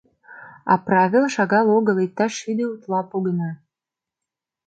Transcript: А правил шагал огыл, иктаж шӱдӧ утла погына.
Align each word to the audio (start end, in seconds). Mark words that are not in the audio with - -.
А 0.71 0.75
правил 0.87 1.25
шагал 1.35 1.67
огыл, 1.77 1.97
иктаж 2.05 2.31
шӱдӧ 2.41 2.65
утла 2.73 3.01
погына. 3.11 3.51